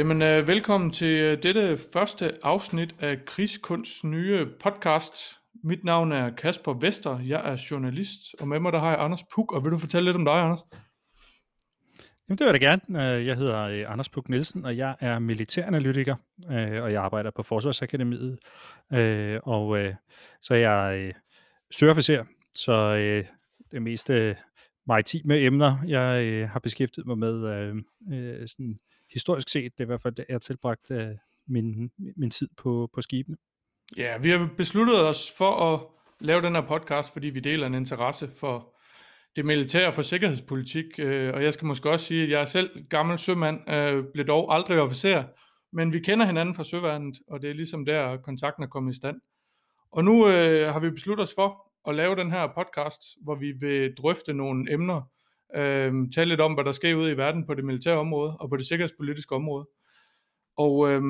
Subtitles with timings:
[0.00, 5.12] Jamen, øh, velkommen til øh, dette første afsnit af Krigskunsts nye podcast.
[5.64, 9.22] Mit navn er Kasper Vester, jeg er journalist, og med mig der har jeg Anders
[9.34, 10.60] Puk, og vil du fortælle lidt om dig, Anders?
[12.28, 13.16] Jamen, det vil jeg da gerne.
[13.16, 16.16] Øh, jeg hedder øh, Anders Puk Nielsen, og jeg er militæranalytiker,
[16.50, 18.38] øh, og jeg arbejder på Forsvarsakademiet.
[18.92, 19.78] Øh, og
[20.40, 21.12] så er jeg
[21.70, 22.24] søofficer,
[22.54, 22.94] så
[23.70, 24.36] det meste
[24.86, 28.78] maritime emner, jeg har beskæftiget mig med sådan
[29.12, 29.72] historisk set.
[29.72, 31.08] Det er i hvert fald, det er tilbragt øh,
[31.48, 33.36] min, min tid på, på skibene.
[33.96, 35.80] Ja, vi har besluttet os for at
[36.20, 38.74] lave den her podcast, fordi vi deler en interesse for
[39.36, 42.84] det militære for sikkerhedspolitik, øh, og jeg skal måske også sige, at jeg er selv
[42.90, 45.24] gammel sømand, øh, blev dog aldrig officer,
[45.72, 48.96] men vi kender hinanden fra søværnet, og det er ligesom der, kontakten er kommet i
[48.96, 49.20] stand.
[49.92, 53.52] Og nu øh, har vi besluttet os for at lave den her podcast, hvor vi
[53.60, 55.02] vil drøfte nogle emner,
[55.54, 58.48] øh, tale lidt om, hvad der sker ude i verden på det militære område og
[58.48, 59.68] på det sikkerhedspolitiske område.
[60.56, 61.02] Og øh,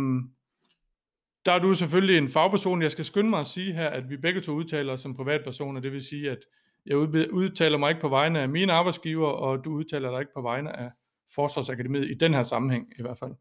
[1.44, 2.82] der er du selvfølgelig en fagperson.
[2.82, 5.80] Jeg skal skynde mig at sige her, at vi begge to udtaler os som privatpersoner,
[5.80, 6.38] det vil sige, at
[6.86, 6.96] jeg
[7.32, 10.76] udtaler mig ikke på vegne af mine arbejdsgiver, og du udtaler dig ikke på vegne
[10.76, 10.90] af
[11.34, 13.32] Forsvarsakademiet i den her sammenhæng i hvert fald.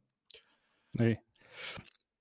[0.93, 1.15] Nej.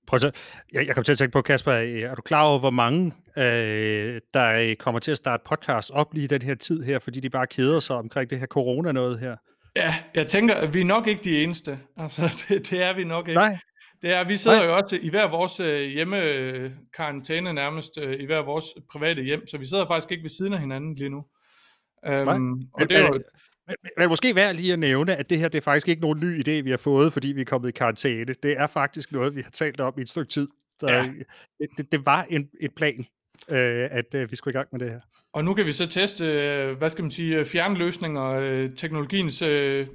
[0.09, 0.35] Prøv at
[0.73, 4.21] jeg, jeg kom til at tænke på, Kasper, er du klar over, hvor mange, øh,
[4.33, 7.29] der kommer til at starte podcast op lige i den her tid her, fordi de
[7.29, 9.35] bare keder sig omkring det her corona noget her?
[9.75, 11.79] Ja, jeg tænker, at vi er nok ikke de eneste.
[11.97, 13.39] Altså, det, det er vi nok ikke.
[13.39, 13.57] Nej.
[14.01, 14.65] Det er, vi sidder Nej.
[14.65, 19.57] jo også i hver vores øh, hjemmekarantæne nærmest, øh, i hver vores private hjem, så
[19.57, 21.25] vi sidder faktisk ikke ved siden af hinanden lige nu.
[22.09, 23.19] Um, og det er jo...
[23.69, 26.19] Men, men måske værd lige at nævne, at det her det er faktisk ikke nogen
[26.19, 28.35] ny idé, vi har fået, fordi vi er kommet i karantæne.
[28.43, 30.47] Det er faktisk noget, vi har talt om i et stykke tid.
[30.79, 31.11] Så ja.
[31.59, 33.05] det, det, det var en, et plan,
[33.49, 34.99] øh, at øh, vi skulle i gang med det her.
[35.33, 39.87] Og nu kan vi så teste, øh, hvad skal man sige, fjernløsninger, øh, teknologiens øh,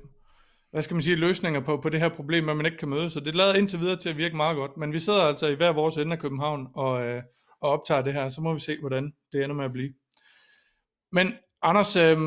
[0.70, 3.10] hvad skal man sige, løsninger på, på det her problem, at man ikke kan møde.
[3.10, 4.76] Så det lader indtil videre til at virke meget godt.
[4.76, 7.22] Men vi sidder altså i hver vores ende af København og, øh,
[7.60, 9.92] og optager det her, så må vi se, hvordan det ender med at blive.
[11.12, 12.18] Men Anders, øh,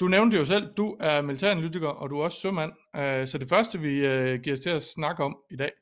[0.00, 2.72] du nævnte jo selv, du er militæranalytiker, og du er også sømand.
[2.96, 5.72] Øh, så det første, vi øh, giver os til at snakke om i dag,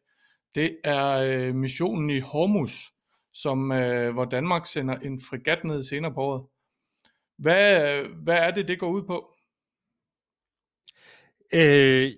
[0.54, 2.72] det er øh, missionen i Hormuz,
[3.32, 6.46] som, øh, hvor Danmark sender en fregat ned senere på året.
[7.38, 9.34] Hvad, hvad er det, det går ud på?
[11.52, 12.12] Øh,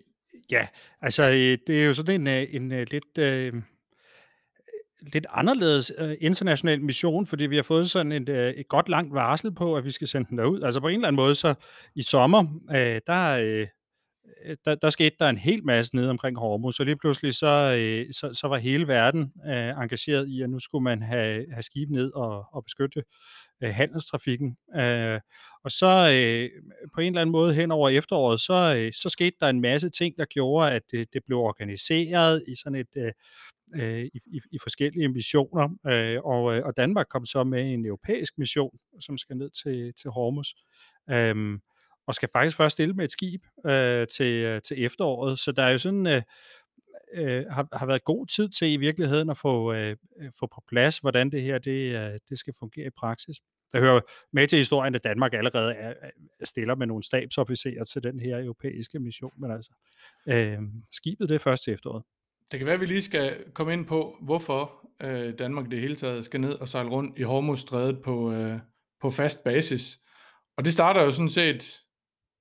[0.50, 0.68] ja,
[1.00, 3.18] altså øh, det er jo sådan en, øh, en, en lidt...
[3.18, 3.62] Øh,
[5.12, 9.14] lidt anderledes øh, international mission, fordi vi har fået sådan et, øh, et godt langt
[9.14, 10.62] varsel på, at vi skal sende den derud.
[10.62, 11.54] Altså på en eller anden måde, så
[11.94, 13.66] i sommer, øh, der, øh,
[14.46, 17.76] øh der, der skete der en hel masse nede omkring Hormuz, så lige pludselig så,
[17.78, 21.62] øh, så, så var hele verden øh, engageret i, at nu skulle man have, have
[21.62, 23.02] skib ned og, og beskytte
[23.62, 24.56] øh, handelstrafikken.
[24.76, 25.20] Øh,
[25.64, 26.50] og så øh,
[26.94, 29.90] på en eller anden måde hen over efteråret, så, øh, så skete der en masse
[29.90, 32.96] ting, der gjorde, at det, det blev organiseret i sådan et...
[32.96, 33.12] Øh,
[33.74, 37.86] øh, i, i, i forskellige missioner, øh, og, øh, og Danmark kom så med en
[37.86, 40.48] europæisk mission, som skal ned til, til Hormuz,
[41.10, 41.58] øh,
[42.06, 45.62] og skal faktisk først stille med et skib øh, til, øh, til efteråret, så der
[45.62, 46.06] er jo sådan...
[46.06, 46.22] Øh,
[47.12, 49.96] øh, har, har været god tid til i virkeligheden at få, øh,
[50.38, 53.36] få på plads, hvordan det her det, øh, det skal fungere i praksis.
[53.72, 54.00] Der hører
[54.32, 55.94] med til historien, at Danmark allerede er,
[56.44, 59.70] stiller med nogle stabsofficerer til den her europæiske mission, men altså
[60.26, 60.58] øh,
[60.92, 62.02] skibet det er først til efteråret.
[62.50, 65.96] Det kan være, at vi lige skal komme ind på, hvorfor øh, Danmark det hele
[65.96, 68.58] taget skal ned og sejle rundt i Hormuzstrædet på, øh,
[69.00, 69.98] på fast basis.
[70.56, 71.80] Og det starter jo sådan set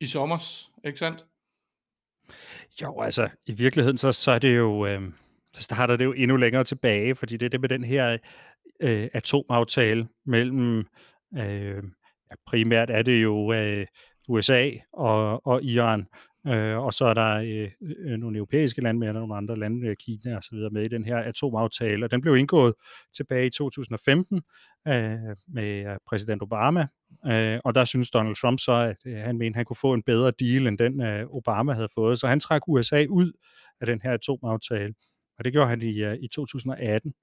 [0.02, 1.26] i sommer, ikke sandt?
[2.82, 5.02] Jo, altså i virkeligheden så, så er det jo, øh,
[5.54, 8.18] så starter det jo endnu længere tilbage, fordi det er det med den her
[8.80, 10.78] øh, atomaftale mellem,
[11.38, 11.84] øh,
[12.30, 13.86] ja, primært er det jo øh,
[14.30, 16.08] USA og, og Iran,
[16.48, 17.36] Øh, og så er der
[17.82, 20.84] øh, nogle europæiske lande med, og nogle andre lande, øh, Kina og så videre, med
[20.84, 22.06] i den her atomaftale.
[22.06, 22.74] Og den blev indgået
[23.16, 24.42] tilbage i 2015
[24.88, 26.88] øh, med øh, præsident Obama.
[27.26, 29.94] Øh, og der synes Donald Trump så, at øh, han mente, at han kunne få
[29.94, 32.20] en bedre deal, end den øh, Obama havde fået.
[32.20, 33.32] Så han trak USA ud
[33.82, 34.94] af den her atomaftale.
[35.38, 37.14] Og det gjorde han i, øh, i 2018.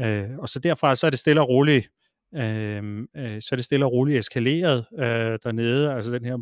[0.00, 1.90] Øh, og så derfra så er det stille og roligt
[2.34, 6.38] øh, øh, så er det stille og roligt eskaleret øh, dernede, altså den her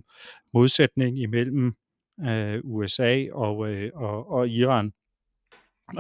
[0.55, 1.75] modsætning imellem
[2.28, 4.93] øh, USA og, øh, og, og Iran.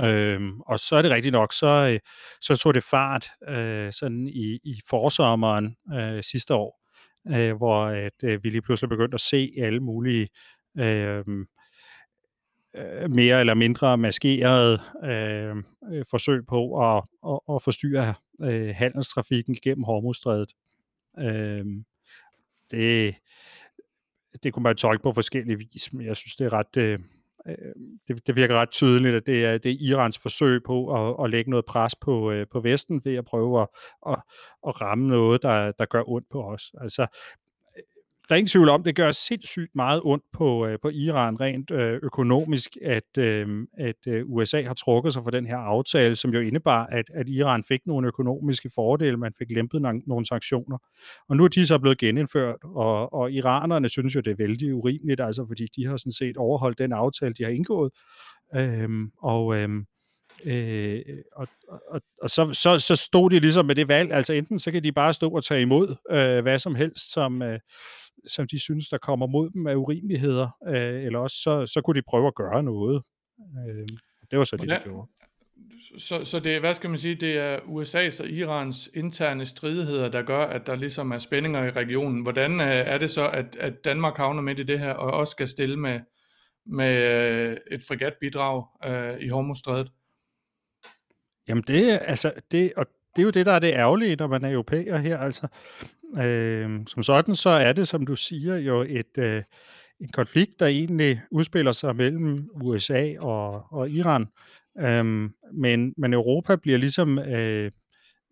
[0.04, 2.00] Øhm, og så er det rigtigt nok, så, øh,
[2.40, 6.80] så tog det fart øh, sådan i, i forsommeren øh, sidste år,
[7.28, 10.28] øh, hvor at, øh, vi lige pludselig begyndte at se alle mulige
[10.78, 11.46] øhm,
[12.76, 19.56] øh, mere eller mindre maskerede øhm, øh, forsøg på at, at, at forstyrre øh, handelstrafikken
[19.62, 20.52] gennem Hormuzstrædet.
[21.18, 21.64] Øh,
[22.70, 23.14] det,
[24.42, 26.98] det kunne man tolke på forskellige vis, men jeg synes, det er ret, øh,
[27.48, 27.54] øh,
[28.08, 31.30] det, det virker ret tydeligt, at det er, det er Irans forsøg på at, at
[31.30, 33.68] lægge noget pres på, øh, på Vesten ved at prøve at,
[34.08, 34.22] at,
[34.68, 36.72] at ramme noget, der, der gør ondt på os.
[36.80, 37.06] Altså,
[38.30, 41.70] der er ingen tvivl om, det gør sindssygt meget ondt på, øh, på Iran rent
[41.70, 46.30] øh, økonomisk, at, øh, at øh, USA har trukket sig fra den her aftale, som
[46.30, 50.78] jo indebar, at, at Iran fik nogle økonomiske fordele, man fik lempet nogle, nogle sanktioner.
[51.28, 54.74] Og nu er de så blevet genindført, og, og iranerne synes jo, det er vældig
[54.74, 57.92] urimeligt, altså fordi de har sådan set overholdt den aftale, de har indgået.
[58.56, 59.84] Øhm, og øhm,
[60.44, 61.02] Øh,
[61.32, 61.48] og
[61.88, 64.84] og, og så, så, så stod de ligesom med det valg, altså enten så kan
[64.84, 67.58] de bare stå og tage imod øh, hvad som helst, som, øh,
[68.26, 71.94] som de synes, der kommer mod dem af urimeligheder, øh, eller også så, så kunne
[71.94, 73.02] de prøve at gøre noget.
[73.40, 73.86] Øh,
[74.30, 75.08] det var så det, de gjorde.
[75.98, 80.22] Så, så det, hvad skal man sige, det er USA's og Irans interne stridigheder, der
[80.22, 82.22] gør, at der ligesom er spændinger i regionen.
[82.22, 85.30] Hvordan øh, er det så, at, at Danmark havner midt i det her, og også
[85.30, 86.00] skal stille med,
[86.66, 87.02] med
[87.50, 89.90] øh, et fregatbidrag øh, i Hormuzstrædet?
[91.48, 94.44] Jamen det, altså, det, og det er jo det, der er det ærgerlige, når man
[94.44, 95.18] er europæer her.
[95.18, 95.48] Altså,
[96.22, 99.42] øh, som sådan, så er det, som du siger, jo et, øh,
[100.00, 104.26] en konflikt, der egentlig udspiller sig mellem USA og, og Iran.
[104.78, 107.70] Øh, men, men Europa bliver ligesom øh,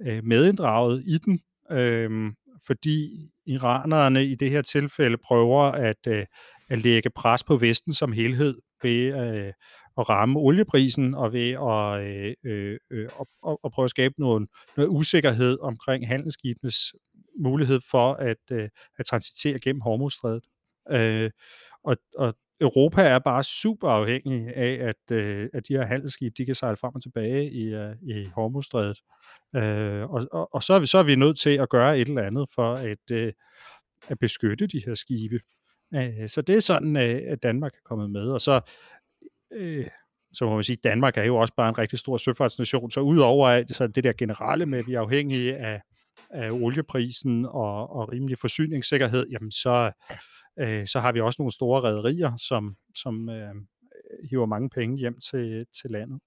[0.06, 1.40] øh medinddraget i den,
[1.72, 2.32] øh,
[2.66, 6.26] fordi iranerne i det her tilfælde prøver at, øh,
[6.70, 9.52] at lægge pres på Vesten som helhed ved øh,
[9.98, 14.48] at ramme olieprisen og ved at, øh, øh, øh, at, at prøve at skabe noget,
[14.76, 16.94] noget usikkerhed omkring handelsskibenes
[17.38, 18.68] mulighed for at, øh,
[18.98, 20.44] at transitere gennem Hormuzstrædet.
[20.90, 21.30] Øh,
[21.84, 26.46] og, og Europa er bare super afhængig af, at, øh, at de her handelsskib, de
[26.46, 28.98] kan sejle frem og tilbage i, øh, i Hormuzstrædet.
[29.56, 32.08] Øh, og, og, og så, er vi, så er vi nødt til at gøre et
[32.08, 33.32] eller andet for at, øh,
[34.08, 35.40] at beskytte de her skibe.
[35.94, 38.30] Øh, så det er sådan, øh, at Danmark er kommet med.
[38.30, 38.60] Og så
[39.52, 39.86] øh,
[40.32, 43.64] så må man sige, Danmark er jo også bare en rigtig stor søfartsnation, så udover
[43.72, 45.82] så det der generelle med, at vi er afhængige af,
[46.30, 49.92] af olieprisen og, og rimelig forsyningssikkerhed, jamen så,
[50.58, 53.54] øh, så har vi også nogle store rædderier, som, som øh,
[54.30, 56.20] hiver mange penge hjem til, til landet.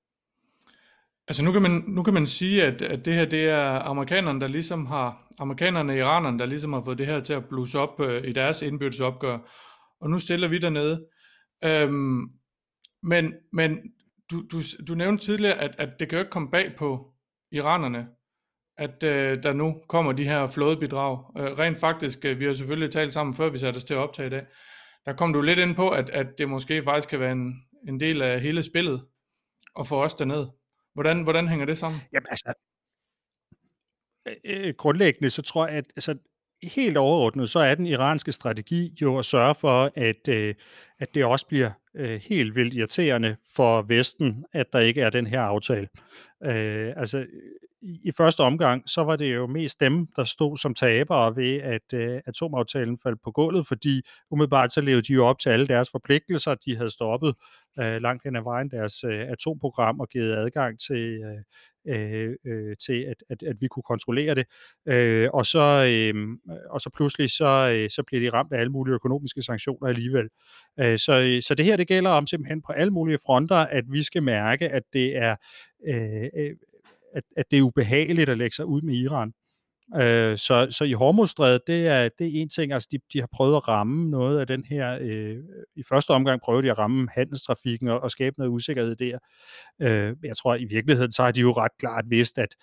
[1.27, 4.41] Altså nu kan man, nu kan man sige, at, at det her det er amerikanerne,
[4.41, 7.79] der ligesom har, amerikanerne og iranerne, der ligesom har fået det her til at blusse
[7.79, 9.37] op øh, i deres indbyrdes opgør,
[10.01, 11.05] og nu stiller vi dernede.
[11.63, 12.40] Øhm,
[13.03, 13.93] men, men
[14.31, 17.13] du, du, du nævnte tidligere, at, at det kan jo ikke komme bag på
[17.51, 18.07] iranerne,
[18.77, 21.25] at øh, der nu kommer de her flådebidrag.
[21.37, 23.99] Øh, rent faktisk, øh, vi har selvfølgelig talt sammen, før vi satte os til at
[23.99, 24.45] optage i dag,
[25.05, 27.53] der kom du lidt ind på, at, at det måske faktisk kan være en,
[27.87, 29.05] en del af hele spillet
[29.75, 30.47] og få os derned.
[30.93, 32.01] Hvordan, hvordan hænger det sammen?
[32.13, 32.53] Jamen altså,
[34.27, 36.17] øh, øh grundlæggende så tror jeg, at altså,
[36.63, 40.55] helt overordnet, så er den iranske strategi jo at sørge for, at, øh,
[40.99, 45.27] at det også bliver øh, helt vildt irriterende for Vesten, at der ikke er den
[45.27, 45.87] her aftale.
[46.43, 47.25] Øh, altså,
[47.83, 51.93] i første omgang, så var det jo mest dem, der stod som tabere ved, at
[51.93, 54.01] øh, atomaftalen faldt på gulvet, fordi
[54.31, 56.55] umiddelbart så levede de jo op til alle deres forpligtelser.
[56.55, 57.35] De havde stoppet
[57.79, 61.43] øh, langt hen ad vejen deres øh, atomprogram og givet adgang til, øh,
[61.87, 64.45] Øh, øh, til at, at, at vi kunne kontrollere det.
[64.87, 66.27] Øh, og, så, øh,
[66.69, 70.29] og så pludselig så, øh, så bliver de ramt af alle mulige økonomiske sanktioner alligevel.
[70.79, 74.03] Øh, så, så det her det gælder om simpelthen på alle mulige fronter, at vi
[74.03, 75.35] skal mærke, at det er
[75.87, 76.55] øh, øh
[77.13, 79.33] at, at det er ubehageligt at lægge sig ud med Iran.
[79.95, 83.29] Øh, så, så i Hormuzstrædet, det er, det er en ting, altså de, de har
[83.31, 85.37] prøvet at ramme noget af den her, øh,
[85.75, 89.17] i første omgang prøvede de at ramme handelstrafikken og, og skabe noget usikkerhed der.
[89.81, 92.55] Øh, jeg tror i virkeligheden, så har de jo ret klart vidst, at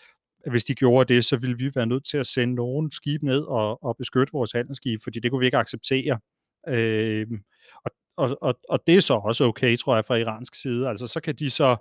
[0.51, 3.43] hvis de gjorde det, så ville vi være nødt til at sende nogle skib ned
[3.43, 6.19] og, og beskytte vores handelsskib, fordi det kunne vi ikke acceptere.
[6.69, 7.27] Øh,
[7.85, 10.89] og, og, og, og det er så også okay, tror jeg, fra iransk side.
[10.89, 11.77] Altså så kan de så...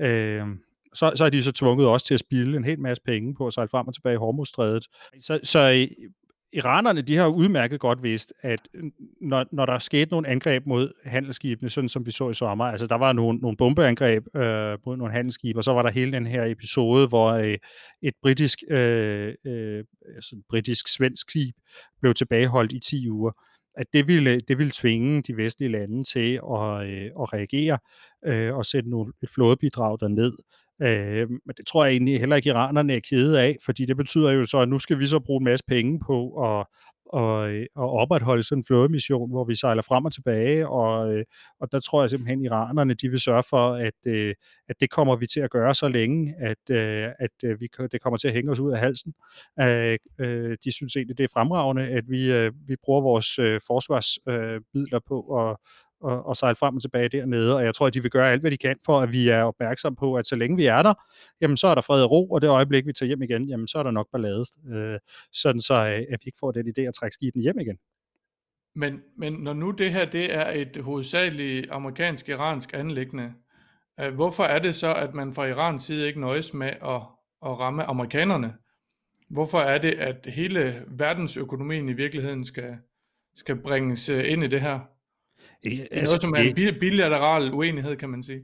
[0.00, 0.46] Øh,
[0.94, 3.46] så, så er de så tvunget også til at spille en hel masse penge på
[3.46, 4.86] at sejle frem og tilbage i Hormuzstrædet.
[5.20, 5.88] Så, så
[6.52, 8.68] iranerne, de har udmærket godt vidst, at
[9.20, 12.86] når, når der skete nogle angreb mod handelsskibene, sådan som vi så i sommer, altså
[12.86, 16.26] der var nogle, nogle bombeangreb øh, mod nogle handelsskibe, og så var der hele den
[16.26, 17.58] her episode, hvor øh,
[18.02, 21.54] et britisk, øh, øh, altså britisk-svensk skib
[22.00, 23.32] blev tilbageholdt i 10 uger
[23.76, 27.78] at det ville, det ville tvinge de vestlige lande til at, øh, at reagere
[28.26, 30.32] øh, og sætte nogle, et flådebidrag derned.
[30.82, 34.30] Øh, men det tror jeg egentlig heller ikke, iranerne er kede af, fordi det betyder
[34.30, 36.66] jo så, at nu skal vi så bruge en masse penge på at,
[37.12, 41.24] og, øh, og opretholde sådan en flådemission, hvor vi sejler frem og tilbage, og, øh,
[41.60, 44.34] og der tror jeg simpelthen, at iranerne de vil sørge for, at, øh,
[44.68, 46.70] at det kommer vi til at gøre så længe, at,
[47.18, 49.14] at vi, det kommer til at hænge os ud af halsen.
[50.64, 53.34] De synes egentlig, det er fremragende, at vi, vi bruger vores
[53.66, 55.56] forsvarsmidler på at
[56.00, 58.40] og, og sejle frem og tilbage dernede, og jeg tror, at de vil gøre alt,
[58.40, 60.94] hvad de kan for, at vi er opmærksom på, at så længe vi er der,
[61.40, 63.68] jamen så er der fred og ro, og det øjeblik, vi tager hjem igen, jamen
[63.68, 64.98] så er der nok ballade, øh,
[65.32, 67.78] sådan så øh, at vi ikke får den idé at trække skibene hjem igen.
[68.74, 73.32] Men, men når nu det her det er et hovedsageligt amerikansk-iransk anlæggende,
[74.00, 77.02] øh, hvorfor er det så, at man fra Irans side ikke nøjes med at,
[77.46, 78.54] at ramme amerikanerne?
[79.30, 82.76] Hvorfor er det, at hele verdensøkonomien i virkeligheden skal,
[83.34, 84.80] skal bringes øh, ind i det her?
[85.62, 86.34] Det er altså, noget, som
[86.66, 88.40] er en bilateral uenighed, kan man sige.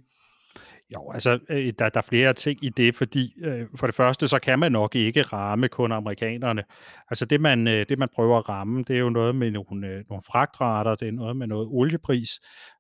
[0.94, 4.28] Jo, altså, øh, der, der er flere ting i det, fordi øh, for det første,
[4.28, 6.64] så kan man nok ikke ramme kun amerikanerne.
[7.11, 9.88] Altså det man, øh, det, man prøver at ramme, det er jo noget med nogle,
[9.88, 12.30] øh, nogle fragtrater, det er noget med noget oliepris,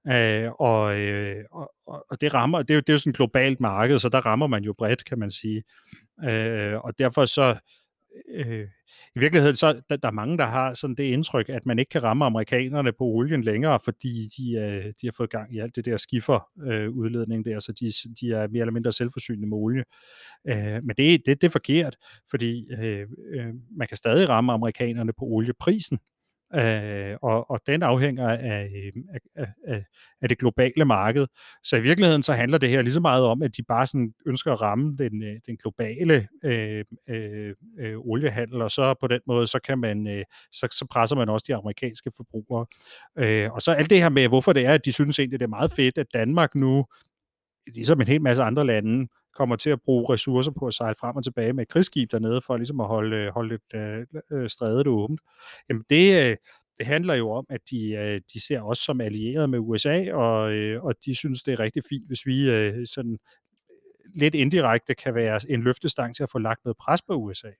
[0.08, 1.72] øh, og, øh, og,
[2.10, 4.26] og det rammer, det er jo, det er jo sådan et globalt marked, så der
[4.26, 5.62] rammer man jo bredt, kan man sige.
[6.24, 7.56] Øh, og derfor så,
[8.34, 8.66] øh,
[9.16, 11.88] i virkeligheden så der, der er mange, der har sådan det indtryk, at man ikke
[11.88, 15.76] kan ramme amerikanerne på olien længere, fordi de, øh, de har fået gang i alt
[15.76, 19.56] det der skifferudledning øh, udledning der, så de, de er mere eller mindre selvforsynende med
[19.56, 19.84] olie.
[20.48, 21.96] Øh, men det, det, det er forkert,
[22.30, 25.98] fordi øh, øh, man kan stadig ramme amerikanerne på olieprisen,
[26.54, 28.70] øh, og, og den afhænger af,
[29.36, 29.84] af, af,
[30.22, 31.26] af det globale marked.
[31.62, 34.14] Så i virkeligheden så handler det her lige så meget om, at de bare sådan
[34.26, 39.20] ønsker at ramme den, øh, den globale øh, øh, øh, oliehandel, og så på den
[39.26, 42.66] måde, så kan man, øh, så, så presser man også de amerikanske forbrugere.
[43.18, 45.46] Øh, og så alt det her med, hvorfor det er, at de synes egentlig, det
[45.46, 46.86] er meget fedt, at Danmark nu,
[47.74, 51.16] ligesom en hel masse andre lande, kommer til at bruge ressourcer på at sejle frem
[51.16, 54.48] og tilbage med et krigsskib dernede, for ligesom at holde, øh, holde et, øh, øh,
[54.48, 55.20] strædet åbent.
[55.68, 56.36] Jamen det, øh,
[56.78, 60.52] det handler jo om, at de, øh, de ser os som allierede med USA, og,
[60.52, 63.18] øh, og de synes, det er rigtig fint, hvis vi øh, sådan
[64.14, 67.50] lidt indirekte kan være en løftestang til at få lagt noget pres på USA.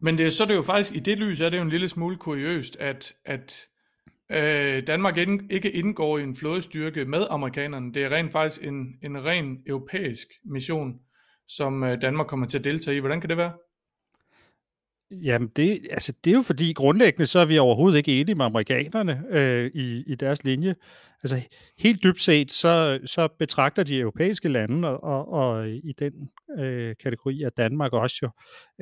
[0.00, 1.88] Men det, så er det jo faktisk, i det lys er det jo en lille
[1.88, 3.68] smule kuriøst, at, at
[4.32, 5.18] øh, Danmark
[5.50, 7.92] ikke indgår i en flådestyrke med amerikanerne.
[7.94, 10.94] Det er rent faktisk en, en ren europæisk mission,
[11.46, 13.00] som øh, Danmark kommer til at deltage i.
[13.00, 13.52] Hvordan kan det være?
[15.10, 18.44] Jamen, det, altså, det er jo fordi grundlæggende, så er vi overhovedet ikke enige med
[18.44, 20.74] amerikanerne øh, i, i deres linje.
[21.22, 21.40] Altså,
[21.78, 26.12] helt dybt set, så, så betragter de europæiske lande, og, og, og i den
[26.58, 28.30] øh, kategori er Danmark også jo,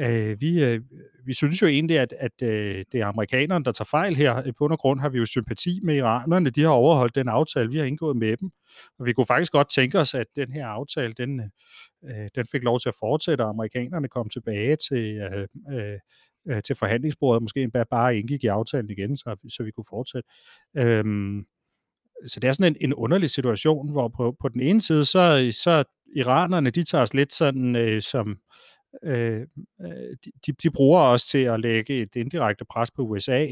[0.04, 0.80] øh, vi, øh,
[1.26, 4.52] vi synes jo egentlig, at, at øh, det er amerikanerne, der tager fejl her.
[4.58, 6.50] På under grund har vi jo sympati med iranerne.
[6.50, 8.50] De har overholdt den aftale, vi har indgået med dem.
[8.98, 12.46] Og vi kunne faktisk godt tænke os, at den her aftale, den, øh, øh, den
[12.46, 15.98] fik lov til at fortsætte, og amerikanerne kom tilbage til, øh, øh,
[16.48, 20.28] øh til forhandlingsbordet, måske bare indgik i aftalen igen, så, så vi kunne fortsætte.
[20.76, 21.46] Øhm,
[22.26, 25.52] så det er sådan en, en underlig situation, hvor på, på den ene side, så,
[25.62, 25.84] så
[26.16, 28.38] iranerne, de tager os lidt sådan øh, som,
[29.04, 29.40] øh,
[29.80, 30.16] øh
[30.46, 33.46] de, de bruger os til at lægge et indirekte pres på USA,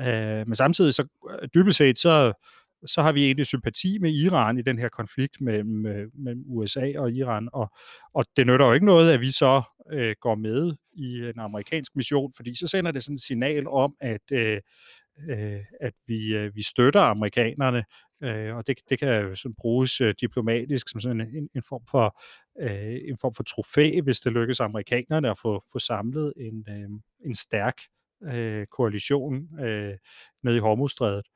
[0.00, 2.32] øh, men samtidig så øh, dybest set, så,
[2.86, 6.92] så har vi egentlig sympati med Iran i den her konflikt mellem, øh, mellem USA
[6.96, 7.72] og Iran, og,
[8.14, 9.62] og det nytter jo ikke noget, at vi så
[9.92, 13.94] øh, går med i en amerikansk mission, fordi så sender det sådan et signal om,
[14.00, 14.60] at øh,
[15.30, 17.84] øh, at vi, øh, vi støtter amerikanerne,
[18.22, 21.82] øh, og det, det kan jo sådan bruges øh, diplomatisk som sådan en, en form
[21.90, 22.20] for
[22.60, 26.88] øh, en form for trofæ, hvis det lykkes amerikanerne at få, få samlet en, øh,
[27.28, 27.76] en stærk
[28.24, 29.96] øh, koalition øh,
[30.42, 31.26] nede i Hormuzstrædet.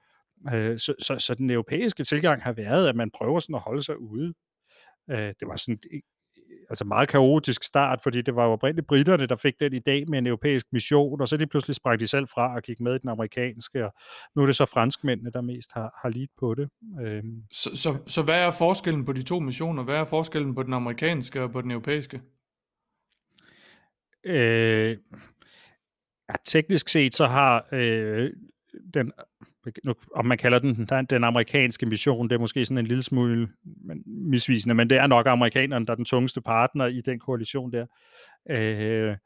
[0.55, 3.83] Øh, så, så, så den europæiske tilgang har været, at man prøver sådan at holde
[3.83, 4.35] sig ude.
[5.11, 5.79] Øh, det var sådan
[6.71, 10.19] altså meget kaotisk start, fordi det var jo oprindeligt britterne, der fik den idé med
[10.19, 12.99] en europæisk mission, og så de pludselig sprang de selv fra og gik med i
[12.99, 13.95] den amerikanske, og
[14.37, 16.69] nu er det så franskmændene, der mest har, har lidt på det.
[17.01, 17.43] Øhm.
[17.53, 19.83] Så, så, så hvad er forskellen på de to missioner?
[19.83, 22.21] Hvad er forskellen på den amerikanske og på den europæiske?
[24.25, 24.97] Øh,
[26.29, 28.31] ja, teknisk set så har øh,
[28.95, 29.13] den
[30.15, 33.49] om man kalder den den amerikanske mission, det er måske sådan en lille smule
[34.07, 37.87] misvisende, men det er nok amerikanerne, der er den tungeste partner i den koalition der.
[38.51, 39.17] Øh,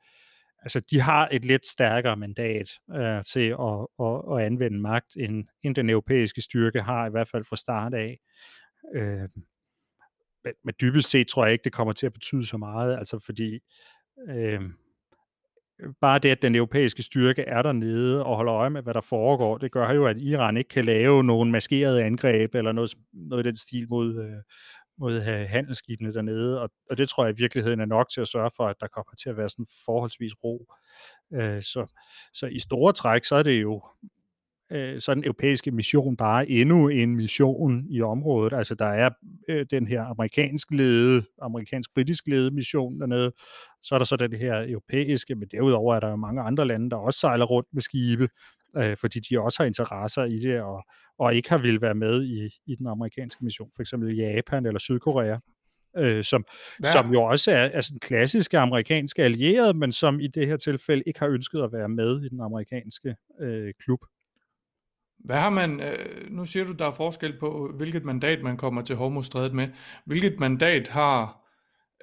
[0.63, 5.45] altså, de har et lidt stærkere mandat øh, til at, at, at anvende magt, end,
[5.63, 8.19] end den europæiske styrke har, i hvert fald fra start af.
[8.95, 9.29] Øh,
[10.45, 13.19] men, men dybest set tror jeg ikke, det kommer til at betyde så meget, altså
[13.19, 13.61] fordi
[14.29, 14.61] øh,
[16.01, 19.59] bare det, at den europæiske styrke er dernede og holder øje med, hvad der foregår,
[19.59, 23.49] det gør jo, at Iran ikke kan lave nogen maskerede angreb eller noget, noget i
[23.49, 24.43] den stil mod, øh,
[24.99, 28.29] mod øh, handelsskibene dernede, og, og det tror jeg i virkeligheden er nok til at
[28.29, 30.67] sørge for, at der kommer til at være sådan forholdsvis ro.
[31.35, 31.93] Øh, så,
[32.33, 33.83] så i store træk, så er det jo
[34.73, 38.53] øh, så den europæiske mission bare endnu en mission i området.
[38.53, 39.11] Altså der er
[39.49, 43.33] øh, den her amerikansk ledede, amerikansk-britisk ledede mission dernede,
[43.83, 46.91] så er der så den her europæiske, men derudover er der jo mange andre lande,
[46.91, 48.29] der også sejler rundt med skibe
[48.77, 50.85] øh, fordi de også har interesser i det, og,
[51.19, 54.79] og ikke har ville være med i, i den amerikanske mission, for eksempel Japan eller
[54.79, 55.37] Sydkorea,
[55.97, 56.45] øh, som,
[56.83, 56.93] ja.
[56.93, 61.03] som jo også er, er sådan klassiske amerikanske allierede, men som i det her tilfælde
[61.07, 64.01] ikke har ønsket at være med i den amerikanske øh, klub.
[65.25, 68.83] Hvad har man, øh, nu siger du, der er forskel på, hvilket mandat man kommer
[68.83, 69.69] til Hormuzstrædet med.
[70.07, 71.43] Hvilket mandat har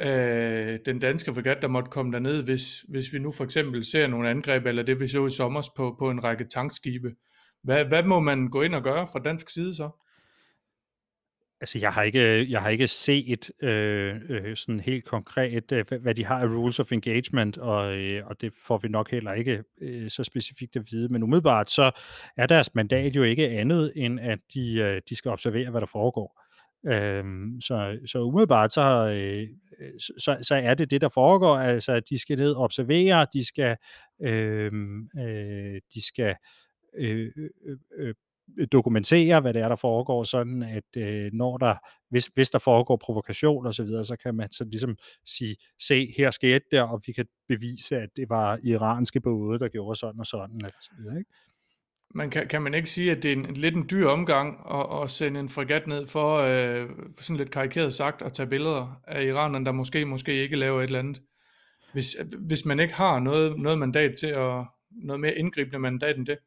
[0.02, 4.08] øh, den danske fregat, der måtte komme derned, hvis, hvis vi nu for eksempel ser
[4.08, 7.12] nogle angreb, eller det vi så i sommer på, på en række tankskibe?
[7.64, 9.90] Hvad, hvad må man gå ind og gøre fra dansk side så?
[11.62, 16.16] Altså, jeg har ikke, jeg har ikke set øh, øh, sådan helt konkret, øh, hvad
[16.16, 19.64] de har af rules of engagement, og, øh, og det får vi nok heller ikke
[19.82, 21.10] øh, så specifikt at vide.
[21.10, 21.92] Men umiddelbart så
[22.38, 25.88] er deres mandat jo ikke andet, end at de, øh, de skal observere, hvad der
[25.88, 26.42] foregår.
[26.88, 27.24] Øh,
[27.62, 29.48] så, så umiddelbart så, øh,
[30.00, 31.58] så, så er det det, der foregår.
[31.58, 33.78] Altså, at de skal ned og observere, de skal,
[34.22, 34.72] øh,
[35.20, 36.36] øh, de skal
[36.98, 38.14] øh, øh, øh
[38.72, 41.76] dokumentere, hvad det er, der foregår, sådan at øh, når der,
[42.10, 46.14] hvis, hvis der foregår provokation og så videre, så kan man så ligesom sige, se,
[46.18, 50.20] her skete det, og vi kan bevise, at det var iranske både, der gjorde sådan
[50.20, 50.62] og sådan.
[50.64, 51.32] Og så videre, ikke?
[52.16, 55.04] Man kan, kan man ikke sige, at det er en, lidt en dyr omgang at,
[55.04, 56.90] at sende en fregat ned for, øh,
[57.20, 60.84] sådan lidt karikeret sagt, at tage billeder af iranerne, der måske måske ikke laver et
[60.84, 61.22] eller andet?
[61.94, 66.26] Hvis, hvis man ikke har noget, noget mandat til at, noget mere indgribende mandat end
[66.26, 66.38] det?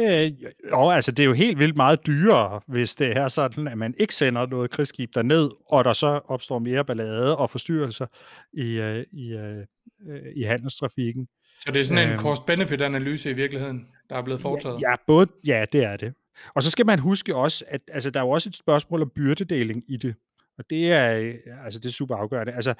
[0.00, 0.32] Øh,
[0.70, 3.94] jo, altså det er jo helt vildt meget dyrere, hvis det er sådan, at man
[3.98, 8.06] ikke sender noget krigsskib derned, og der så opstår mere ballade og forstyrrelser
[8.52, 9.62] i, uh, i, uh,
[10.36, 11.28] i handelstrafikken.
[11.60, 14.80] Så det er sådan en øhm, cost-benefit-analyse i virkeligheden, der er blevet foretaget?
[14.80, 16.14] Ja, ja, både, ja, det er det.
[16.54, 19.10] Og så skal man huske også, at altså, der er jo også et spørgsmål om
[19.14, 20.14] byrdedeling i det.
[20.58, 22.52] Og det er, øh, altså, det er super afgørende.
[22.52, 22.74] Altså,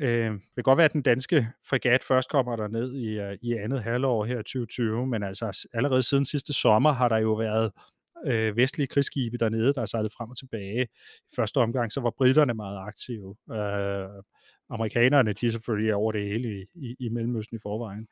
[0.00, 3.38] øh, det kan godt være, at den danske fregat først kommer der ned i, øh,
[3.42, 7.72] i andet halvår her 2020, men altså allerede siden sidste sommer har der jo været
[8.26, 10.82] øh, vestlige krigsskibe dernede, der er sejlet frem og tilbage.
[11.32, 13.36] I første omgang så var britterne meget aktive.
[13.50, 14.22] Øh,
[14.70, 18.08] amerikanerne, de er selvfølgelig over det hele i, i, i Mellemøsten i forvejen.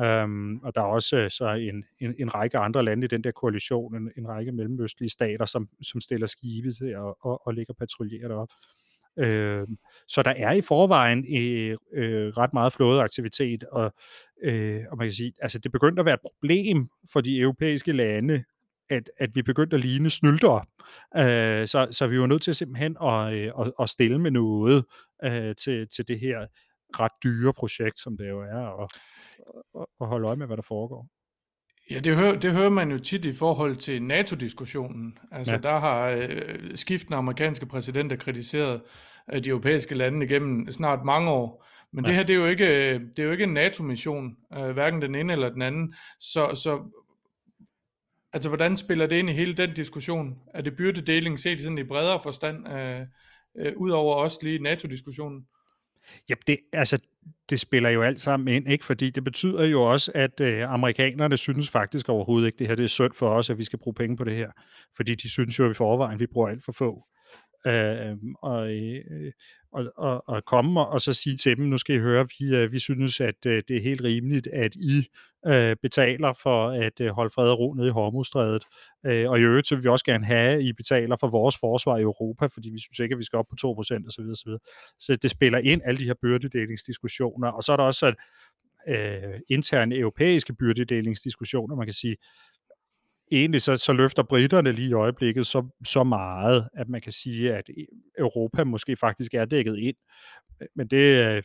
[0.00, 3.24] Øhm, og der er også øh, så en, en, en række andre lande i den
[3.24, 7.54] der koalition, en, en række mellemøstlige stater, som, som stiller skibe til og, og, og
[7.54, 8.48] ligger patruljeret op.
[9.16, 9.78] Uh, øhm,
[10.08, 13.94] så der er i forvejen øh, øh, ret meget flådeaktivitet, og,
[14.42, 17.92] øh, og man kan sige, altså det begyndte at være et problem for de europæiske
[17.92, 18.44] lande,
[18.90, 20.68] at, at vi begyndte at ligne snylder.
[21.16, 24.84] Øh, så, så vi var nødt til simpelthen at, øh, at, at stille med noget
[25.24, 26.46] øh, til, til det her
[27.00, 28.88] ret dyre projekt, som det jo er, og,
[29.74, 31.08] og, og holde øje med, hvad der foregår.
[31.90, 35.18] Ja, det hører, det hører man jo tit i forhold til NATO-diskussionen.
[35.32, 35.58] Altså, ja.
[35.58, 38.82] der har øh, skiftende amerikanske præsidenter kritiseret
[39.32, 41.66] øh, de europæiske lande igennem snart mange år.
[41.92, 42.08] Men ja.
[42.08, 45.14] det her, det er jo ikke, det er jo ikke en NATO-mission, øh, hverken den
[45.14, 45.94] ene eller den anden.
[46.20, 46.82] Så, så
[48.32, 50.38] altså, hvordan spiller det ind i hele den diskussion?
[50.54, 53.00] Er det byrdedeling set sådan i bredere forstand, øh,
[53.58, 55.46] øh, ud over også lige NATO-diskussionen?
[56.28, 56.98] Ja, det, altså,
[57.50, 58.84] det spiller jo alt sammen ind, ikke?
[58.84, 62.84] fordi det betyder jo også, at øh, amerikanerne synes faktisk overhovedet ikke, det her det
[62.84, 64.50] er synd for os, at vi skal bruge penge på det her.
[64.96, 67.04] Fordi de synes jo i forvejen, at vi bruger alt for få.
[67.66, 69.32] Øh, og, øh,
[69.72, 72.56] og, og, og komme og, og så sige til dem, nu skal I høre, vi,
[72.56, 75.08] øh, vi synes, at øh, det er helt rimeligt, at I
[75.46, 78.64] øh, betaler for at øh, holde fred og ro nede i Hormuzstrædet.
[79.06, 81.58] Øh, og i øvrigt, så vil vi også gerne have, at I betaler for vores
[81.58, 83.68] forsvar i Europa, fordi vi synes ikke, at vi skal op på 2%
[84.08, 84.24] osv.
[84.34, 84.58] Så,
[84.98, 87.48] så det spiller ind, alle de her byrdedelingsdiskussioner.
[87.48, 88.14] Og så er der også at,
[88.88, 92.16] øh, interne europæiske byrdedelingsdiskussioner, man kan sige,
[93.40, 97.54] egentlig så, så løfter britterne lige i øjeblikket så, så meget, at man kan sige,
[97.54, 99.96] at e-, Europa måske faktisk er dækket ind.
[100.76, 101.42] Men det, øh,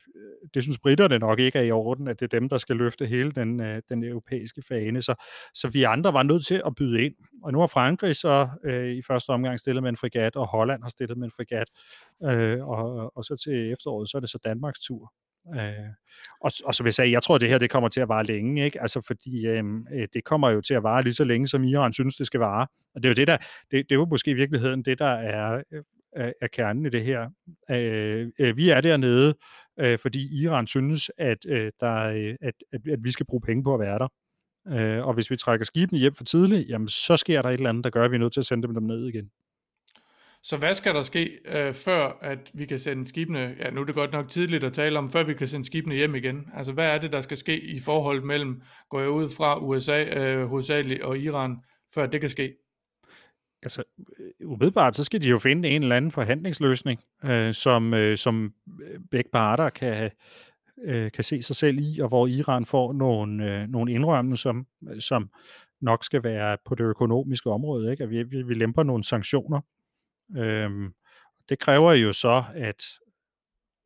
[0.53, 3.05] det synes britterne nok ikke er i orden, at det er dem, der skal løfte
[3.05, 5.01] hele den, øh, den europæiske fane.
[5.01, 5.15] Så,
[5.53, 7.13] så vi andre var nødt til at byde ind.
[7.43, 10.83] Og nu har Frankrig så øh, i første omgang stillet med en fregat, og Holland
[10.83, 11.67] har stillet med en fregat.
[12.23, 15.13] Øh, og, og så til efteråret, så er det så Danmarks tur.
[15.55, 15.89] Øh,
[16.41, 18.25] og, og som jeg sagde, jeg tror, at det her det kommer til at vare
[18.25, 18.81] længe, ikke?
[18.81, 21.93] Altså, fordi øhm, øh, det kommer jo til at vare lige så længe, som Iran
[21.93, 22.67] synes, det skal vare.
[22.95, 25.05] Og det er jo det, der, det, det er jo måske i virkeligheden det, der
[25.05, 27.29] er, øh, er, er kernen i det her.
[27.71, 29.35] Øh, øh, vi er dernede,
[29.79, 33.63] øh, fordi Iran synes, at, øh, der, øh, at, at, at vi skal bruge penge
[33.63, 34.07] på at være der.
[34.67, 37.69] Øh, og hvis vi trækker skibene hjem for tidligt, jamen så sker der et eller
[37.69, 39.29] andet, der gør, at vi er nødt til at sende dem ned igen.
[40.43, 43.85] Så hvad skal der ske, øh, før at vi kan sende skibene, ja nu er
[43.85, 46.47] det godt nok tidligt at tale om, før vi kan sende skibene hjem igen?
[46.55, 50.03] Altså hvad er det, der skal ske i forhold mellem, går jeg ud fra USA
[50.03, 51.57] øh, hovedsageligt og Iran,
[51.93, 52.53] før det kan ske?
[53.63, 53.83] Altså
[54.19, 58.53] øh, umiddelbart, så skal de jo finde en eller anden forhandlingsløsning, øh, som, øh, som
[58.81, 60.11] øh, begge parter kan,
[60.85, 64.67] øh, kan se sig selv i, og hvor Iran får nogle, øh, nogle indrømmelser, som,
[64.99, 65.29] som,
[65.81, 68.03] nok skal være på det økonomiske område, ikke?
[68.03, 69.61] at vi, vi, vi lemper nogle sanktioner.
[70.37, 70.93] Øhm,
[71.49, 72.85] det kræver jo så, at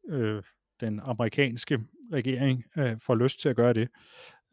[0.09, 0.43] øh,
[0.81, 1.79] den amerikanske
[2.13, 3.89] regering øh, får lyst til at gøre det.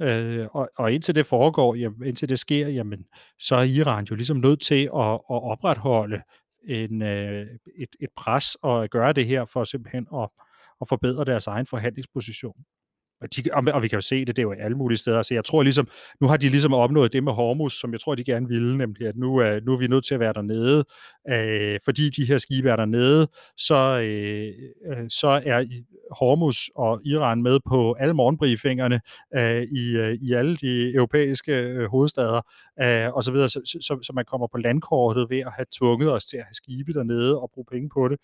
[0.00, 3.06] Øh, og, og indtil det foregår, jamen, indtil det sker, jamen,
[3.38, 6.22] så er Iran jo ligesom nødt til at, at opretholde
[6.64, 10.28] en, øh, et, et pres og gøre det her for simpelthen at,
[10.80, 12.64] at forbedre deres egen forhandlingsposition.
[13.20, 15.22] Og, de, og, og vi kan jo se det, det er jo alle mulige steder.
[15.22, 15.88] Så jeg tror ligesom,
[16.20, 19.06] nu har de ligesom opnået det med Hormuz, som jeg tror, de gerne ville, nemlig
[19.06, 20.84] at nu, er, nu er vi nødt til at være dernede.
[21.30, 24.48] Øh, fordi de her skibe er dernede, så, øh,
[24.92, 25.64] øh så er
[26.18, 29.00] Hormuz og Iran med på alle morgenbriefingerne
[29.36, 32.40] øh, i, øh, i alle de europæiske øh, hovedstader,
[32.82, 36.12] øh, og så videre, så, så, så man kommer på landkortet ved at have tvunget
[36.12, 38.18] os til at have skibe dernede og bruge penge på det,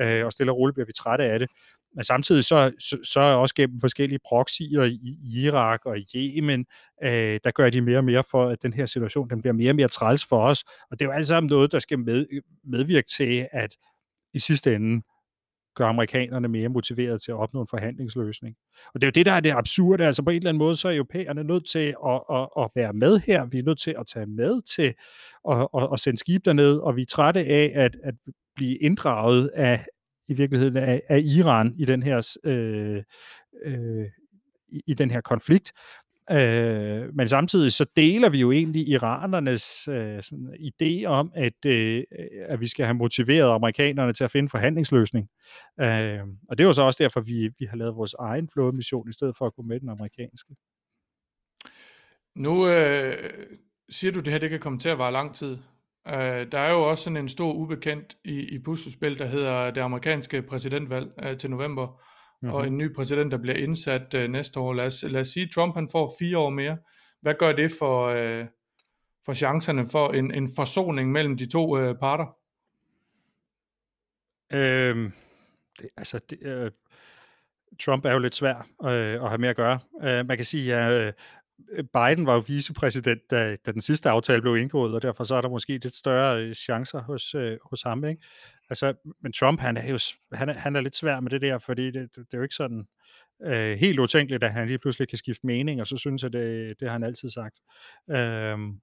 [0.00, 1.48] øh, og stille og roligt bliver vi trætte af det.
[1.94, 6.06] Men samtidig så, så, så er også gennem forskellige proxyer i, i Irak og i
[6.14, 6.66] Yemen,
[7.04, 9.70] øh, der gør de mere og mere for, at den her situation den bliver mere
[9.70, 10.64] og mere træls for os.
[10.90, 12.26] Og det er jo alt sammen noget, der skal med,
[12.64, 13.76] medvirke til, at
[14.34, 15.02] i sidste ende
[15.74, 18.56] gør amerikanerne mere motiveret til at opnå en forhandlingsløsning.
[18.94, 20.06] Og det er jo det, der er det absurde.
[20.06, 22.92] Altså på en eller anden måde, så er europæerne nødt til at, at, at være
[22.92, 23.44] med her.
[23.44, 24.94] Vi er nødt til at tage med til
[25.50, 28.14] at, at, at sende skib derned, og vi er trætte af at, at
[28.56, 29.86] blive inddraget af,
[30.28, 33.02] i virkeligheden af, af Iran i den her øh,
[33.64, 34.06] øh,
[34.68, 35.72] i, i den her konflikt.
[36.30, 42.04] Øh, men samtidig så deler vi jo egentlig iranernes øh, sådan, idé om, at, øh,
[42.48, 45.28] at vi skal have motiveret amerikanerne til at finde en forhandlingsløsning.
[45.80, 49.08] Øh, og det er jo så også derfor, vi, vi har lavet vores egen flådemission,
[49.08, 50.54] i stedet for at gå med den amerikanske.
[52.34, 53.30] Nu øh,
[53.88, 55.58] siger du, at det her det kan komme til at vare lang tid.
[56.08, 56.14] Uh,
[56.52, 60.42] der er jo også sådan en stor ubekendt i, i puslespil, der hedder det amerikanske
[60.42, 62.54] præsidentvalg uh, til november, mm-hmm.
[62.54, 64.72] og en ny præsident, der bliver indsat uh, næste år.
[64.72, 66.78] Lad os, lad os sige, at Trump han får fire år mere.
[67.20, 68.46] Hvad gør det for, uh,
[69.24, 72.36] for chancerne for en, en forsoning mellem de to uh, parter?
[74.54, 75.12] Øhm,
[75.80, 76.70] det, altså, det, uh,
[77.80, 79.78] Trump er jo lidt svær uh, at have med at gøre.
[79.92, 81.12] Uh, man kan sige, at uh,
[81.76, 85.40] Biden var jo vicepræsident, da, da den sidste aftale blev indgået, og derfor så er
[85.40, 88.04] der måske lidt større øh, chancer hos, øh, hos ham.
[88.04, 88.22] Ikke?
[88.70, 89.98] Altså, men Trump, han er jo
[90.32, 92.54] han er, han er lidt svær med det der, fordi det, det, er jo ikke
[92.54, 92.86] sådan
[93.44, 96.74] øh, helt utænkeligt, at han lige pludselig kan skifte mening, og så synes jeg, det,
[96.80, 97.56] det har han altid sagt.
[98.10, 98.80] Øhm,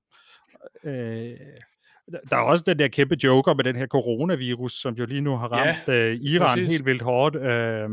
[0.84, 1.38] øh,
[2.30, 5.38] der er også den der kæmpe joker med den her coronavirus, som jo lige nu
[5.38, 6.72] har ramt ja, øh, Iran præcis.
[6.72, 7.36] helt vildt hårdt.
[7.36, 7.90] Øh,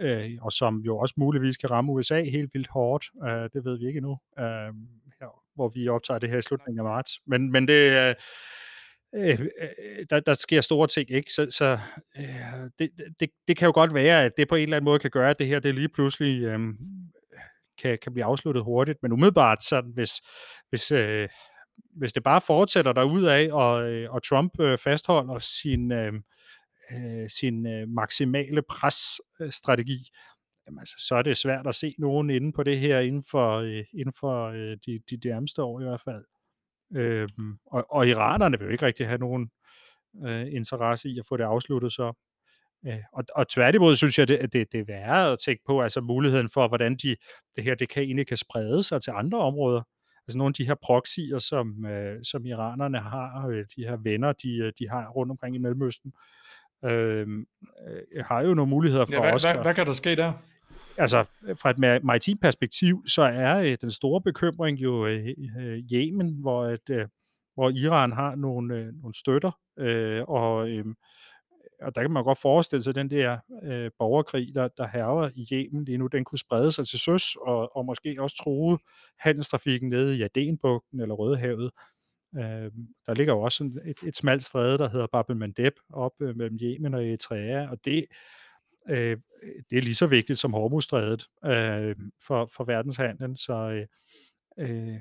[0.00, 3.10] øh, og som jo også muligvis kan ramme USA helt vildt hårdt.
[3.24, 4.74] Øh, det ved vi ikke endnu, øh,
[5.20, 7.20] her, hvor vi optager det her i slutningen af marts.
[7.26, 8.14] Men, men det, øh,
[9.14, 9.38] øh,
[10.10, 11.32] der, der sker store ting, ikke?
[11.32, 11.78] Så, så
[12.18, 14.98] øh, det, det, det kan jo godt være, at det på en eller anden måde
[14.98, 16.58] kan gøre, at det her det lige pludselig øh,
[17.78, 18.98] kan, kan blive afsluttet hurtigt.
[19.02, 20.12] Men umiddelbart, sådan, hvis,
[20.68, 21.28] hvis, øh,
[21.96, 25.92] hvis det bare fortsætter derudad, og, øh, og Trump øh, fastholder sin...
[25.92, 26.12] Øh,
[26.92, 30.10] øh, sin øh, maksimale presstrategi,
[30.66, 33.56] jamen, altså, så er det svært at se nogen inde på det her inden for,
[33.56, 36.24] øh, inden for øh, de, de nærmeste år i hvert fald.
[36.94, 37.28] Øh,
[37.66, 39.50] og, og iranerne vil jo ikke rigtig have nogen
[40.26, 42.12] øh, interesse i at få det afsluttet så.
[42.86, 46.00] Øh, og, og tværtimod synes jeg, at det, det er værre at tænke på, altså
[46.00, 47.16] muligheden for, hvordan de,
[47.56, 49.82] det her det kan egentlig kan sprede sig til andre områder.
[50.28, 54.32] Altså nogle af de her proxyer, som, øh, som iranerne har, øh, de her venner,
[54.32, 56.45] de, øh, de har rundt omkring i Mellemøsten, øh,
[56.84, 57.26] øh,
[58.20, 59.52] har jo nogle muligheder for ja, hvad, Oscar.
[59.52, 60.32] Hvad, hvad kan der ske der?
[60.98, 65.28] Altså, fra et maritimt perspektiv, så er øh, den store bekymring jo øh,
[65.60, 67.06] øh, Yemen, hvor, et, øh,
[67.54, 70.84] hvor Iran har nogle, øh, nogle støtter, øh, og, øh,
[71.82, 75.30] og der kan man godt forestille sig, at den der øh, borgerkrig, der, der herrer
[75.34, 78.78] i Yemen lige nu, den kunne sprede sig til søs, og, og måske også true
[79.18, 81.70] handelstrafikken nede i Adenbugten eller Rødehavet,
[82.36, 82.72] Øh,
[83.06, 86.58] der ligger jo også et, et smalt stræde, der hedder Bab el-Mandeb, op øh, mellem
[86.62, 88.06] Yemen og Eritrea, og det,
[88.88, 89.16] øh,
[89.70, 93.36] det er lige så vigtigt som Hormuzstrædet øh, for, for verdenshandlen.
[93.36, 93.86] Så, øh,
[94.58, 95.00] øh,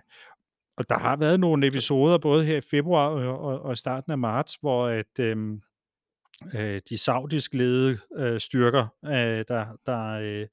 [0.78, 4.18] og der har været nogle episoder, både her i februar og, og, og starten af
[4.18, 5.38] marts, hvor at, øh,
[6.56, 10.48] øh, de saudisk ledede øh, styrker, øh, der, der øh,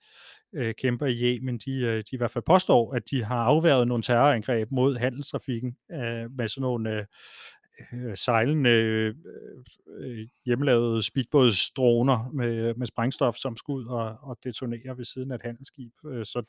[0.55, 3.89] øh, kæmper i Yemen, de, øh, de i hvert fald påstår, at de har afværget
[3.89, 7.05] nogle terrorangreb mod handelstrafikken øh, med sådan nogle øh,
[7.93, 9.15] øh sejlende øh,
[9.99, 15.35] øh, hjemmelavede speedbådsdroner med, med sprængstof, som skud ud og, og detonere ved siden af
[15.35, 15.93] et handelsskib.
[16.07, 16.43] Øh, så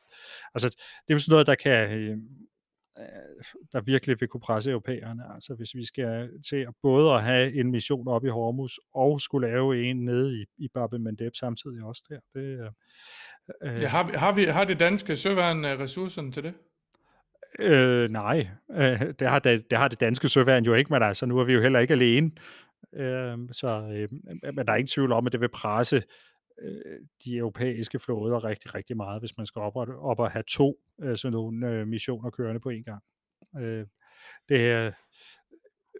[0.54, 2.18] altså, det er jo sådan noget, der kan øh, øh
[3.72, 5.24] der virkelig vil kunne presse europæerne.
[5.34, 9.22] Altså hvis vi skal til at både at have en mission op i Hormuz og
[9.22, 12.20] skulle lave en nede i, i Bab el-Mandeb samtidig også der.
[12.34, 12.72] Det, øh,
[13.64, 16.54] Øh, ja, har, vi, har, vi, har det danske søværn ressourcerne til det?
[17.60, 21.26] Øh, nej, øh, det, har det, det har det danske søværn jo ikke, men altså,
[21.26, 22.32] nu er vi jo heller ikke alene.
[22.94, 24.10] Øh, så, øh,
[24.54, 26.04] men der er ingen tvivl om, at det vil presse
[26.62, 30.44] øh, de europæiske flåder rigtig, rigtig meget, hvis man skal op og, op og have
[30.48, 33.04] to øh, sådan nogle øh, missioner kørende på en gang.
[33.60, 33.86] Øh,
[34.50, 34.92] det øh,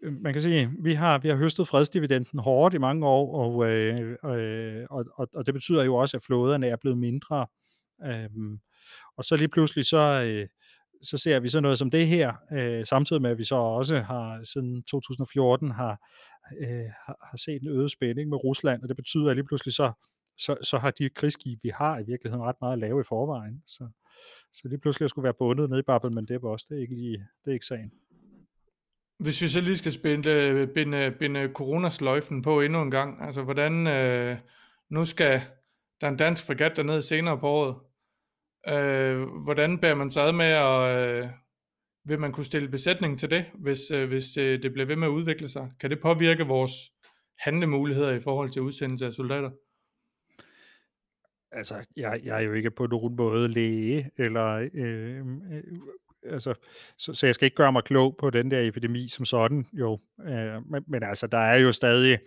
[0.04, 3.70] Øh, man kan sige, vi har, vi har høstet fredsdividenden hårdt i mange år, og,
[3.70, 7.46] øh, øh, og, og, og det betyder jo også, at flåderne er blevet mindre.
[8.04, 8.30] Øh,
[9.16, 10.48] og så lige pludselig så, øh,
[11.02, 14.00] så ser vi så noget som det her, øh, samtidig med at vi så også
[14.00, 15.98] har siden 2014 har,
[16.58, 19.92] øh, har, set en øget spænding med Rusland, og det betyder, at lige pludselig så,
[20.38, 23.62] så, så har de krigsskib, vi har i virkeligheden ret meget lave i forvejen.
[23.66, 23.88] Så,
[24.52, 26.76] så lige pludselig at skulle være bundet ned i Babel, men det er også, det
[26.76, 27.92] er ikke, lige, det er ikke sagen.
[29.18, 33.86] Hvis vi så lige skal spænde, binde, binde coronasløjfen på endnu en gang, altså hvordan,
[33.86, 34.36] øh,
[34.90, 35.42] nu skal
[36.00, 37.76] der en dansk fregat dernede senere på året,
[38.68, 41.28] øh, hvordan bærer man sig ad med, og øh,
[42.04, 45.08] vil man kunne stille besætning til det, hvis, øh, hvis øh, det bliver ved med
[45.08, 45.72] at udvikle sig?
[45.80, 46.72] Kan det påvirke vores
[47.38, 49.50] handlemuligheder i forhold til udsendelse af soldater?
[51.52, 55.18] Altså, jeg, jeg er jo ikke på nogen måde læge, eller øh,
[55.56, 55.64] øh
[56.24, 56.54] altså,
[56.98, 60.00] så, så jeg skal ikke gøre mig klog på den der epidemi som sådan, jo.
[60.20, 62.18] Øh, men, men altså, der er jo stadig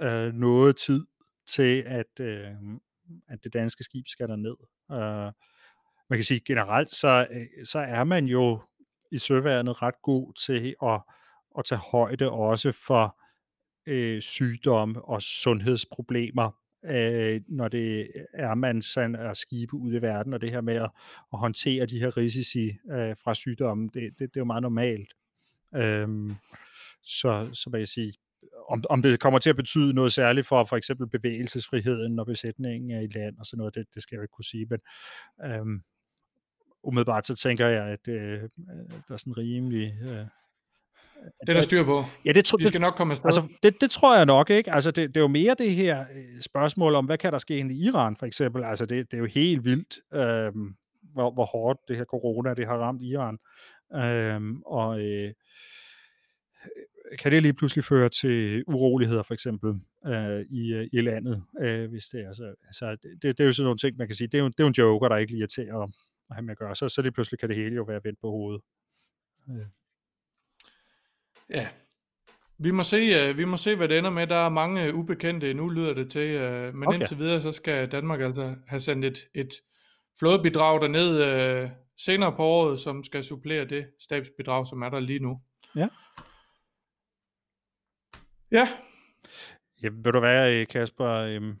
[0.00, 1.06] øh, noget tid
[1.48, 2.50] til, at, øh,
[3.28, 4.56] at det danske skib skal derned.
[4.92, 5.32] Øh,
[6.10, 8.60] man kan sige generelt, så, øh, så er man jo
[9.12, 11.00] i søværnet ret god til at,
[11.58, 13.18] at tage højde også for
[13.86, 16.50] øh, sygdomme og sundhedsproblemer,
[16.84, 20.90] øh, når det er, man sender skibe ud i verden, og det her med at,
[21.32, 25.14] at håndtere de her risici øh, fra sygdommen, det, det, det er jo meget normalt.
[25.74, 26.34] Øhm,
[27.02, 28.12] så, så vil jeg sige,
[28.68, 32.90] om, om det kommer til at betyde noget særligt for for eksempel bevægelsesfriheden, når besætningen
[32.90, 34.80] er i land og sådan noget, det, det skal jeg jo ikke kunne sige, men
[35.44, 35.82] øhm,
[36.82, 38.40] umiddelbart så tænker jeg, at øh,
[39.08, 39.94] der er sådan rimelig...
[40.02, 40.26] Øh,
[41.40, 42.04] det er der styr på.
[42.24, 43.26] Ja, det tror, Vi skal nok komme afsted.
[43.26, 44.74] Altså, det, det tror jeg nok ikke.
[44.74, 47.58] Altså, det, det er jo mere det her øh, spørgsmål om, hvad kan der ske
[47.58, 48.64] i Iran, for eksempel.
[48.64, 50.52] Altså, det, det er jo helt vildt, øh,
[51.12, 53.38] hvor, hvor hårdt det her corona, det har ramt Iran.
[53.94, 55.32] Øh, og øh,
[57.18, 61.90] kan det lige pludselig føre til uroligheder, for eksempel, øh, i, øh, i landet, øh,
[61.90, 62.54] hvis det er så.
[62.66, 64.60] Altså, det, det er jo sådan nogle ting, man kan sige, det er jo, det
[64.60, 65.82] er jo en joker, der ikke lige er til at,
[66.30, 66.76] at have med at gøre.
[66.76, 68.62] Så, så lige pludselig kan det hele jo være vendt på hovedet.
[69.50, 69.66] Øh.
[71.50, 71.68] Ja,
[72.58, 74.26] vi må, se, øh, vi må se, hvad det ender med.
[74.26, 76.28] Der er mange ubekendte, nu lyder det til.
[76.28, 76.98] Øh, men okay.
[76.98, 79.54] indtil videre, så skal Danmark altså have sendt et, et
[80.18, 85.18] flådebidrag derned øh, senere på året, som skal supplere det stabsbidrag, som er der lige
[85.18, 85.40] nu.
[85.76, 85.88] Ja.
[88.50, 88.68] Ja.
[89.82, 91.08] Ja, vil du være, Kasper?
[91.08, 91.58] Øhm,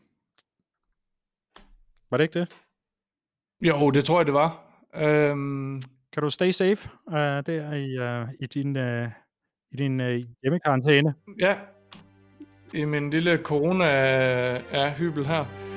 [2.10, 2.56] var det ikke det?
[3.60, 4.64] Jo, det tror jeg, det var.
[4.94, 9.08] Øhm, kan du stay safe uh, der i, uh, i din, uh,
[9.72, 11.14] i din øh, hjemmekarantæne?
[11.40, 11.56] Ja,
[12.74, 15.67] i min lille corona-hybel her.